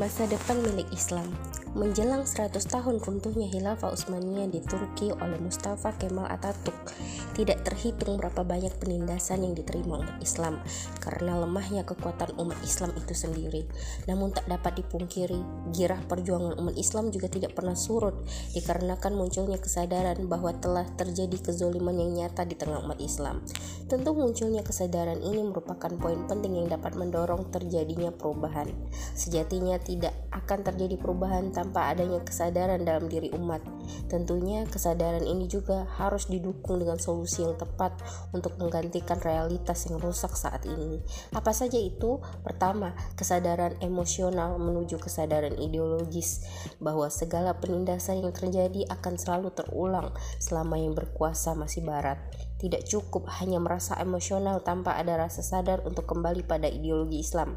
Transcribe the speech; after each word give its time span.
Masa 0.00 0.24
depan 0.24 0.56
milik 0.64 0.88
Islam 0.96 1.28
Menjelang 1.70 2.26
100 2.26 2.58
tahun 2.66 2.98
runtuhnya 2.98 3.46
Khilafah 3.46 3.94
Utsmaniyah 3.94 4.50
di 4.50 4.58
Turki 4.58 5.14
oleh 5.14 5.38
Mustafa 5.38 5.94
Kemal 5.94 6.26
Atatürk, 6.26 6.90
tidak 7.38 7.62
terhitung 7.62 8.18
berapa 8.18 8.42
banyak 8.42 8.74
penindasan 8.82 9.46
yang 9.46 9.54
diterima 9.54 10.02
umat 10.02 10.18
Islam 10.18 10.58
karena 10.98 11.38
lemahnya 11.38 11.86
kekuatan 11.86 12.34
umat 12.42 12.58
Islam 12.66 12.90
itu 12.98 13.14
sendiri. 13.14 13.70
Namun 14.10 14.34
tak 14.34 14.50
dapat 14.50 14.82
dipungkiri, 14.82 15.70
girah 15.70 16.02
perjuangan 16.10 16.58
umat 16.58 16.74
Islam 16.74 17.14
juga 17.14 17.30
tidak 17.30 17.54
pernah 17.54 17.78
surut 17.78 18.18
dikarenakan 18.50 19.14
munculnya 19.14 19.62
kesadaran 19.62 20.26
bahwa 20.26 20.50
telah 20.58 20.90
terjadi 20.98 21.38
kezoliman 21.38 21.94
yang 21.94 22.18
nyata 22.18 22.50
di 22.50 22.58
tengah 22.58 22.82
umat 22.82 22.98
Islam. 22.98 23.46
Tentu 23.86 24.10
munculnya 24.10 24.66
kesadaran 24.66 25.22
ini 25.22 25.46
merupakan 25.46 25.90
poin 26.02 26.26
penting 26.26 26.58
yang 26.58 26.66
dapat 26.66 26.98
mendorong 26.98 27.46
terjadinya 27.54 28.10
perubahan. 28.10 28.66
Sejatinya 29.14 29.78
tidak 29.78 30.18
akan 30.34 30.66
terjadi 30.66 30.98
perubahan 30.98 31.50
tanpa 31.60 31.92
adanya 31.92 32.24
kesadaran 32.24 32.80
dalam 32.80 33.04
diri 33.12 33.28
umat. 33.36 33.60
Tentunya 34.08 34.64
kesadaran 34.64 35.20
ini 35.20 35.44
juga 35.44 35.84
harus 36.00 36.32
didukung 36.32 36.80
dengan 36.80 36.96
solusi 36.96 37.44
yang 37.44 37.60
tepat 37.60 38.00
untuk 38.32 38.56
menggantikan 38.56 39.20
realitas 39.20 39.84
yang 39.92 40.00
rusak 40.00 40.32
saat 40.32 40.64
ini. 40.64 41.04
Apa 41.36 41.52
saja 41.52 41.76
itu? 41.76 42.16
Pertama, 42.40 42.96
kesadaran 43.12 43.76
emosional 43.84 44.56
menuju 44.56 44.96
kesadaran 44.96 45.60
ideologis 45.60 46.48
bahwa 46.80 47.12
segala 47.12 47.60
penindasan 47.60 48.24
yang 48.24 48.32
terjadi 48.32 48.88
akan 48.88 49.20
selalu 49.20 49.52
terulang 49.52 50.16
selama 50.40 50.80
yang 50.80 50.96
berkuasa 50.96 51.52
masih 51.52 51.84
barat. 51.84 52.16
Tidak 52.56 52.88
cukup 52.88 53.28
hanya 53.40 53.60
merasa 53.60 53.96
emosional 54.00 54.64
tanpa 54.64 54.96
ada 54.96 55.16
rasa 55.16 55.44
sadar 55.44 55.84
untuk 55.84 56.08
kembali 56.08 56.44
pada 56.44 56.68
ideologi 56.68 57.20
Islam. 57.20 57.56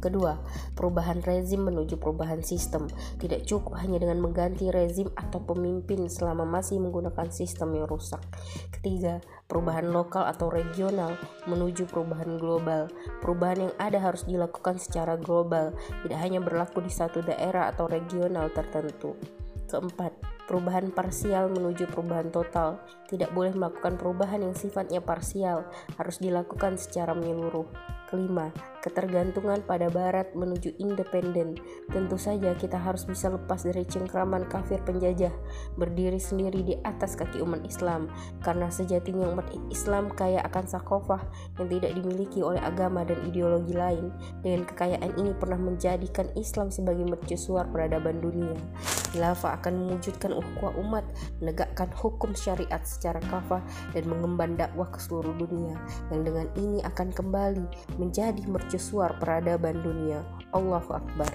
Kedua, 0.00 0.40
perubahan 0.72 1.20
rezim 1.20 1.68
menuju 1.68 2.00
perubahan 2.00 2.40
sistem. 2.40 2.88
Tidak 3.20 3.44
cukup 3.44 3.76
hanya 3.84 4.00
dengan 4.00 4.24
mengganti 4.24 4.72
rezim 4.72 5.12
atau 5.12 5.44
pemimpin 5.44 6.08
selama 6.08 6.48
masih 6.48 6.80
menggunakan 6.80 7.28
sistem 7.28 7.76
yang 7.76 7.84
rusak. 7.84 8.24
Ketiga, 8.72 9.20
perubahan 9.44 9.92
lokal 9.92 10.24
atau 10.24 10.48
regional 10.48 11.20
menuju 11.44 11.84
perubahan 11.84 12.40
global. 12.40 12.88
Perubahan 13.20 13.68
yang 13.68 13.74
ada 13.76 14.00
harus 14.00 14.24
dilakukan 14.24 14.80
secara 14.80 15.20
global, 15.20 15.76
tidak 16.08 16.18
hanya 16.18 16.40
berlaku 16.40 16.80
di 16.80 16.88
satu 16.88 17.20
daerah 17.20 17.68
atau 17.68 17.84
regional 17.84 18.48
tertentu. 18.56 19.12
Keempat, 19.68 20.29
perubahan 20.50 20.90
parsial 20.90 21.46
menuju 21.46 21.86
perubahan 21.94 22.34
total. 22.34 22.82
Tidak 23.06 23.30
boleh 23.30 23.54
melakukan 23.54 23.94
perubahan 23.94 24.42
yang 24.42 24.58
sifatnya 24.58 24.98
parsial, 24.98 25.62
harus 25.94 26.18
dilakukan 26.18 26.74
secara 26.74 27.14
menyeluruh. 27.14 27.70
Kelima, 28.10 28.50
ketergantungan 28.82 29.62
pada 29.62 29.86
barat 29.86 30.34
menuju 30.34 30.74
independen. 30.82 31.54
Tentu 31.94 32.18
saja 32.18 32.58
kita 32.58 32.74
harus 32.74 33.06
bisa 33.06 33.30
lepas 33.30 33.62
dari 33.62 33.86
cengkraman 33.86 34.50
kafir 34.50 34.82
penjajah, 34.82 35.30
berdiri 35.78 36.18
sendiri 36.18 36.66
di 36.66 36.74
atas 36.82 37.14
kaki 37.14 37.38
umat 37.38 37.62
Islam, 37.62 38.10
karena 38.42 38.66
sejatinya 38.66 39.30
umat 39.30 39.46
Islam 39.70 40.10
kaya 40.10 40.42
akan 40.42 40.66
sakofah 40.66 41.22
yang 41.62 41.70
tidak 41.70 41.94
dimiliki 41.94 42.42
oleh 42.42 42.58
agama 42.58 43.06
dan 43.06 43.22
ideologi 43.22 43.78
lain. 43.78 44.10
Dengan 44.42 44.66
kekayaan 44.66 45.14
ini 45.14 45.30
pernah 45.38 45.62
menjadikan 45.62 46.26
Islam 46.34 46.74
sebagai 46.74 47.06
mercusuar 47.06 47.70
peradaban 47.70 48.18
dunia. 48.18 48.58
Khilafah 49.10 49.58
akan 49.58 49.86
mewujudkan 49.86 50.30
ukhuwah 50.30 50.74
umat, 50.78 51.04
menegakkan 51.42 51.90
hukum 51.98 52.30
syariat 52.32 52.80
secara 52.86 53.18
kafah 53.26 53.62
dan 53.90 54.06
mengemban 54.06 54.54
dakwah 54.54 54.86
ke 54.86 55.02
seluruh 55.02 55.34
dunia. 55.34 55.74
Yang 56.14 56.20
dengan 56.30 56.46
ini 56.58 56.78
akan 56.86 57.08
kembali 57.10 57.66
menjadi 57.98 58.42
mercusuar 58.46 59.18
peradaban 59.18 59.82
dunia. 59.82 60.22
Allahu 60.54 60.94
Akbar. 60.94 61.30